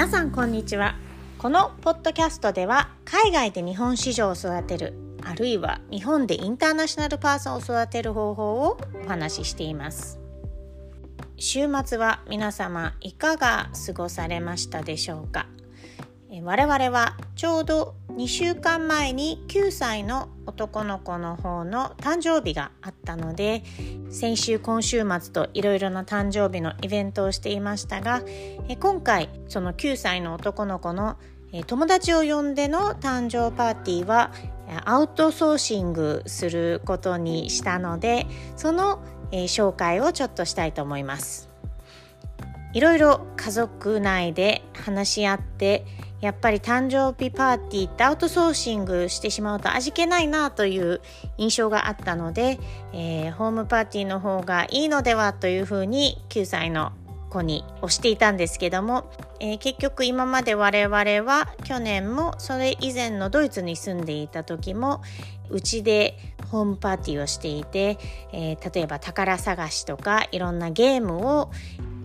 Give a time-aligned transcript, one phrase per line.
[0.00, 0.94] 皆さんこんにちは。
[1.36, 10.18] このポッドキャストでは海外で日本市場を育てるあるいは日本でインターナショナルパーソンを育てる方法をお話ししています。
[11.36, 15.48] 週末は皆様いかが過ごされましたでしょうか？
[16.42, 23.62] 我々はちょうど2週間前に9歳の男の子の方の誕生日があったので
[24.10, 28.22] 先週今週末といろいろな誕生日のイベントをしていましたが
[28.78, 31.16] 今回その9歳の男の子の
[31.66, 34.32] 友達を呼んでの誕生パーティーは
[34.84, 41.50] アウトソーシングすることにしたのでその紹介をちょっとしたいと思います。
[42.72, 45.84] いろいろ家族内で話し合って
[46.20, 51.00] やっぱり誕生日パーティーってアウトソーシングしてしまうと味気ないなという
[51.38, 52.58] 印象があったので、
[52.92, 56.92] えー、ホームパーティーの方がいいのではというふうに9歳の
[57.30, 65.00] 子に押していたんですけども、えー、結局今まで我々は去年もそれ以前のドイツに住んでいた時も
[65.48, 66.18] うちで
[66.50, 67.98] ホームパーティーをしていて、
[68.32, 71.50] えー、例えば宝探しとかいろんなゲームを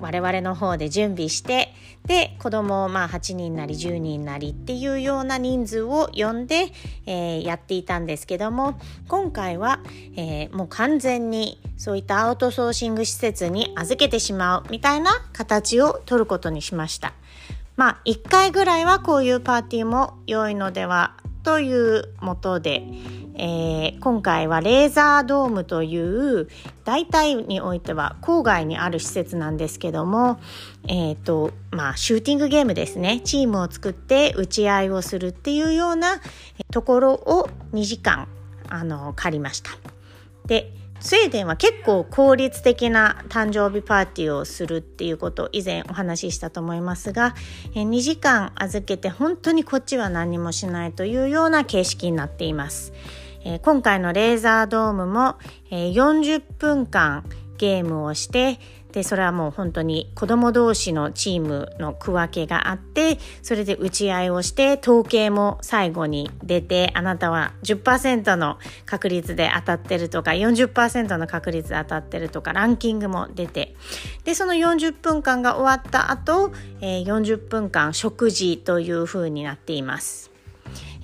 [0.00, 1.72] 我々の方で準備して
[2.06, 6.72] で子供をまあ8人なり10人なりっていうような人数を呼んで、
[7.06, 9.80] えー、やっていたんですけども今回は、
[10.16, 17.12] えー、もう完全にそういったアウトソーシング施設に預けてしまうみたいな形を取ることにしました。
[17.76, 22.82] まあ1回ぐらいはこういうパーティーも良いのではというもとで、
[23.36, 26.48] えー、今回はレーザードームという
[26.84, 30.40] 大体においては郊外にある施設なんですけども、
[30.88, 36.20] えーとまあ、シューティングゲームですねチームを作って打ち合いをするっていうような
[36.72, 38.26] ところを2時間
[38.68, 39.70] あの借りました。
[40.46, 47.34] でスウェーデンは結構効率的な誕生日パーティーをするっていうことを以前お話ししたと思いますが
[47.74, 52.92] 2時間預けて本当にこっちは何もしないというような形式になっています。
[53.62, 55.36] 今回のレーザードームも、
[55.70, 57.22] 40分間
[57.58, 58.58] ゲームをして
[58.96, 68.56] でそれはもう本当に子供同士のチームの区分けがあってそれで打ち合いをして統計も最後に出てあなたは10%の
[68.86, 73.76] 確率で当たってるとか40%の確率で当たってるとかランキングも出て
[74.24, 80.35] でその40分間が終わった後、えー、40分間食事という風になっています。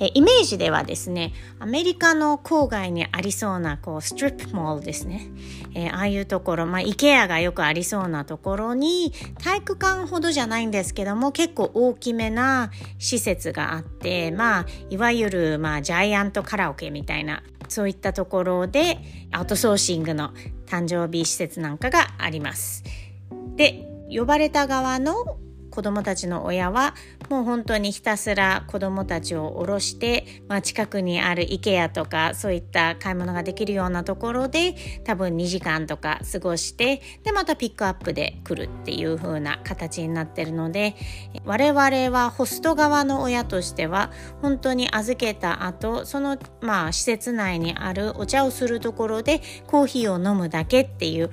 [0.00, 5.28] えイメージではですねアメリカの郊外にありそうなこうストリップモールですね、
[5.74, 18.98] えー、ああいうところ、まあ、イケアがよくありそうなところに体育館ほどじゃないんですけども結構大きめな施設があってまあいわゆる、まあ、ジャイアントカラオケみたいなそういったところで
[19.30, 20.32] アウトソーシングの
[20.66, 22.84] 誕生日施設なんかがあります。
[23.56, 25.38] で呼ばれた側の
[25.72, 26.94] 子どもたちの親は
[27.30, 34.74] もう本当にひたすら子どもたちを降ろして、まあ、近くにある IKEA とかそういった買い物ができるようなところで
[35.04, 40.94] 多分2時間とか過ごしてでまたピックアップで来るっていう風な形になってるので
[41.44, 41.80] 我々
[42.10, 44.12] はホスト側の親としては
[44.42, 51.30] 本当に預けた後そのまあ施設内にあるお茶をするところでコーヒーを飲むだけっていう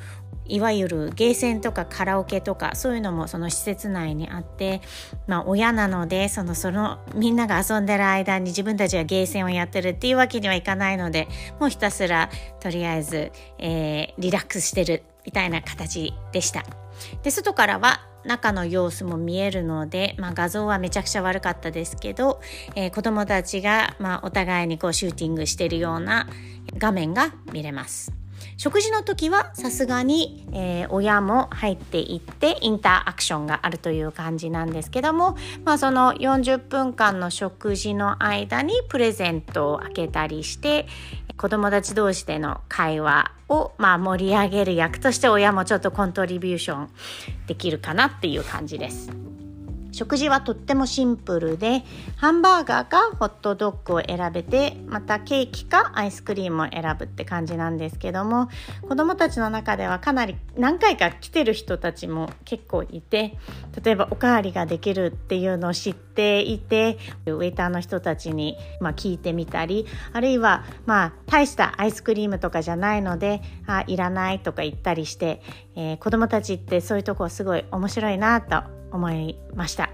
[0.50, 4.82] いわゆるゲーセンとかカラオケとかそういうのもその施設内にあって、
[5.28, 11.28] まあ、親なのでそのそのみんなが遊んでる間に自分たちはゲーセンをやってるっていうわけにはいかないので
[11.60, 12.30] もうひたすら
[12.60, 16.66] とりあえず、えー、リラックスしてるみたいな形でした。
[17.24, 22.42] で外からは中の様子も見えるので、まあ、画像はめちゃくちゃ悪かったですけど、
[22.76, 26.28] えー、子どもたちが、まあ、お互いにこうシューティングしてるような
[26.78, 28.19] 画面が見れます。
[28.58, 40.88] 食事の時はさすがに、えー、親も入っていってインターアクションがあるという感じなんですけども、まあ、その40分間の食事の間にプレゼントを開けたりして
[41.38, 46.90] 子どもたち同士での会話を、まあ、盛り上げる役として親もちょっとコントリビューション
[47.48, 49.29] できるかなっていう感じです。
[49.91, 51.83] 食事はとってもシンプルで
[52.15, 58.50] ハンバーガーかホットドッグを選べてまたケーキかアイスクリームを選ぶって感じなんですけども
[58.88, 63.38] 子どもたちの中ではかなり何回か来てる人たちも結構いて
[63.83, 75.41] 例えばおかわりができるっていうのを知っていてウェイターの人たちに、まあ、聞いてみたりあるいはまあ大したアイスクリームとかじゃないのであいらないとか言ったりして、
[75.75, 79.89] えー、子どもたちってそういうとこすごい面白いなと思いました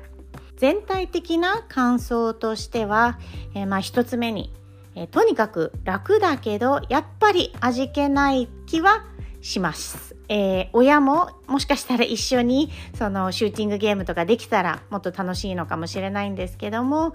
[0.57, 3.19] 全体的な感想としては、
[3.53, 4.53] えー、まあ一つ目に、
[4.95, 9.06] えー、とにかく楽だけどやっぱり味気ない気は
[9.42, 17.13] しますえー、親ももしかしたら一緒にそのシューティングゲームとかできたらもっと楽しいのかもしれないんですけども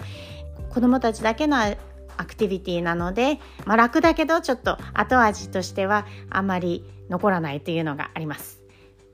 [0.71, 8.60] 子どもたちだけのアクティビティなので、まあ、楽だけどちょっと後味としてはあまり残らないというのがあります。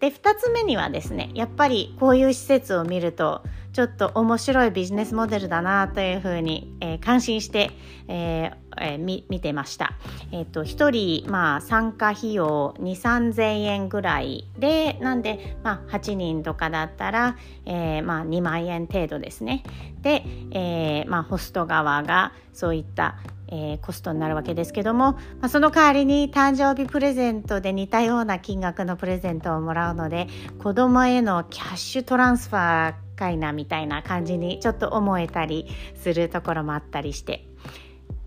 [0.00, 3.42] で2つ目にはですねやっぱりこういう施設を見ると
[3.76, 7.72] ちょっと面白いビジネスモデルだなというふうに、えー、感心して、
[8.08, 9.92] えーえー、見てました。
[10.32, 19.62] え、ー、と1人、まあ、参加費用2 3 0 0 0円ぐらいでなんで、まあ、8人とかだったら、えーまあ、2万円程度ですね。
[20.00, 23.16] で、えーまあ、ホスト側がそういった
[23.48, 30.26] えー、コストになるわけですけども、まあ、その代わりに誕生日プレゼントで似たような金額のプレゼントをもらうので
[30.58, 37.48] 子供へのキャッシュトランスファーかいなみたいな感じにちょっと思えたりするところもあったりして。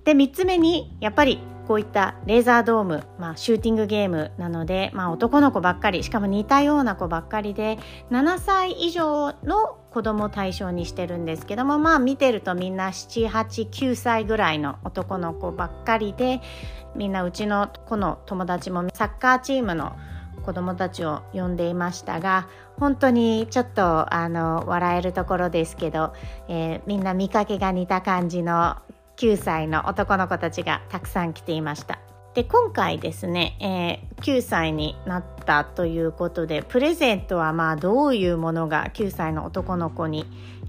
[0.05, 1.39] で3つ目にやっぱり
[1.69, 7.77] こういったレーザードーム、まあ、シューティングゲームなので、まあ、男の子ばっかりしかも似たような子ばっかりで
[8.09, 16.41] 7歳以上の子供を対象にしてるんですけどもまあ見てるとみんな789歳ぐらいの男の子ばっかりで
[16.95, 19.95] みんなうちの子の友達もサッカーチームの
[20.43, 22.47] 子供たちを呼んでいましたが
[22.79, 26.13] 本当にちょっとあの笑えるところですけど、
[26.47, 28.77] えー、みんな見かけが似た感じの
[29.19, 31.99] 9歳の男の子たちがたくさん来ていました。
[32.35, 40.25] で今回ですね、えー、9歳になったということでプレゼントはまあどういうものが9歳の男の子に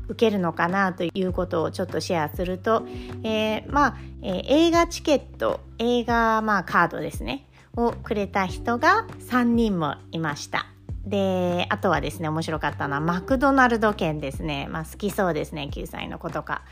[0.09, 2.85] 受けるのかなということをちょっとシェアすると、
[3.23, 7.47] えー、まあ、えー、映画チケット映画まあカードですね
[7.77, 10.67] をくれた人が3人もいました。
[11.05, 16.63] であとはですね面白かったのはマクドナルド券ですね、まあ、好きそうですね9歳の子とか。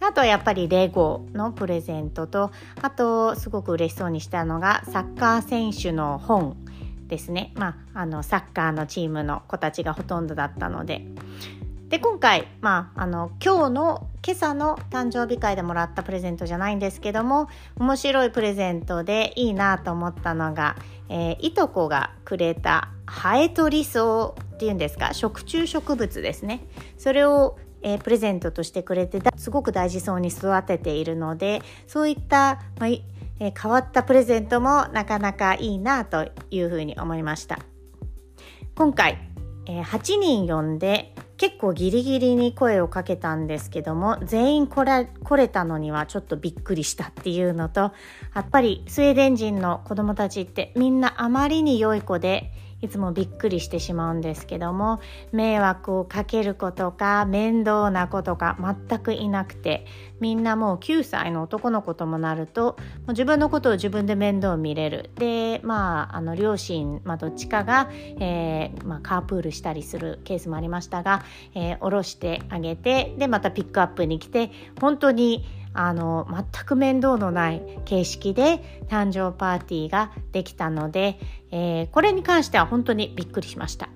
[0.00, 6.56] あとはやっぱりレゴのプレゼントとあとすごく嬉しそうにしたのがサッカー選手の本
[7.08, 11.04] ですね、まあ、あのサッカーのチームの子たちがほとんどだったので。
[11.88, 20.76] で今回、まあ、あの今日の今朝の誕生日会でもらったプレゼントじゃないんですけども面白いプレゼントでいいなと思ったのが、
[21.08, 25.14] えー、いとこがくれたハエトリソウっていうんですか？
[25.14, 26.60] 食虫植物ですね。
[26.96, 37.60] それを、えー、プレゼントとしてくれてすごく大事そうに育てているのでそういった、まあえー、変わったプレゼントもなかなかいいなというふうに思いました。
[38.74, 39.18] 今回、
[39.66, 47.92] えー、8人呼んで結構ギリギリに声をかけたんですけども全員来れ来れたのにはちょっとびっくりしたっていうのとや
[48.40, 52.50] っぱりスウェーデン人の子供たちってみんなあまりに良い子で
[52.80, 55.00] いつもびっくりしてしまうんですけども
[55.32, 58.56] 迷惑をかける子とか面倒な子とか
[58.88, 59.86] 全くいなくて
[60.20, 62.74] みんなもう9歳の男の子ともなるとも
[63.08, 65.10] う自分のことを自分で面倒見れる。
[65.16, 67.90] でまああの両親、まあ、どっちかが、
[68.20, 75.44] えーまあ、カープールしたりするケースもありましたが、えー、下ろしてあげてでまたピックアップに来て本当に
[75.80, 81.20] あの全く面倒のない形式で誕生パーティーができたので、
[81.52, 83.88] えー、これに関しては本当にびっくりしました。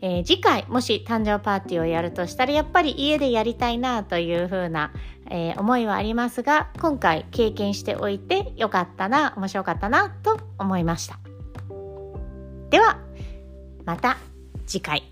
[0.00, 4.92] えー、次回もし誕生パーティーをやるとしたらやっぱり家でやりたいなというふうな、
[5.30, 11.18] えー、思いはありますが今回経験しておいてよかったな面白かったなと思いました
[12.68, 12.98] では
[13.86, 14.18] また
[14.66, 15.05] 次回